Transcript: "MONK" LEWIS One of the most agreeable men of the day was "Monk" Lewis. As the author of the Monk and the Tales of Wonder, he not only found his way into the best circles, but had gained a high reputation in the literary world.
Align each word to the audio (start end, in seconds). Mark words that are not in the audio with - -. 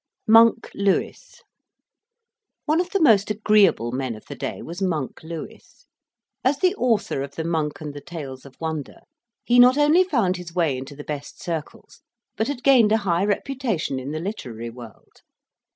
"MONK" 0.27 0.71
LEWIS 0.73 1.43
One 2.65 2.81
of 2.81 2.89
the 2.89 2.99
most 2.99 3.29
agreeable 3.29 3.91
men 3.91 4.15
of 4.15 4.25
the 4.25 4.33
day 4.33 4.63
was 4.63 4.81
"Monk" 4.81 5.21
Lewis. 5.21 5.85
As 6.43 6.57
the 6.57 6.73
author 6.73 7.21
of 7.21 7.35
the 7.35 7.43
Monk 7.43 7.81
and 7.81 7.93
the 7.93 8.01
Tales 8.01 8.43
of 8.43 8.59
Wonder, 8.59 9.01
he 9.45 9.59
not 9.59 9.77
only 9.77 10.03
found 10.03 10.37
his 10.37 10.55
way 10.55 10.75
into 10.75 10.95
the 10.95 11.03
best 11.03 11.39
circles, 11.39 12.01
but 12.35 12.47
had 12.47 12.63
gained 12.63 12.91
a 12.91 12.97
high 13.05 13.23
reputation 13.23 13.99
in 13.99 14.09
the 14.09 14.19
literary 14.19 14.71
world. 14.71 15.21